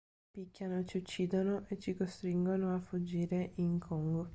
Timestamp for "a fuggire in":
2.73-3.77